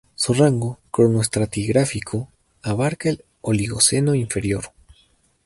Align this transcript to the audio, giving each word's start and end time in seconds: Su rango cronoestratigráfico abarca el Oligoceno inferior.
Su 0.15 0.33
rango 0.33 0.79
cronoestratigráfico 0.89 2.27
abarca 2.63 3.09
el 3.09 3.23
Oligoceno 3.41 4.15
inferior. 4.15 4.71